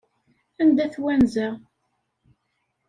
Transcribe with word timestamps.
Anda-t 0.61 0.95
wanza? 1.03 1.47